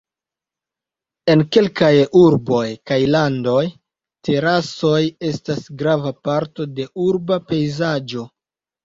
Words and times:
En 1.33 1.41
kelkaj 1.57 1.89
urboj 2.21 2.63
kaj 2.91 2.97
landoj 3.15 3.59
terasoj 4.29 5.03
estas 5.33 5.61
grava 5.83 6.13
parto 6.29 6.67
de 6.81 6.89
urba 7.05 7.39
pejzaĝo. 7.53 8.25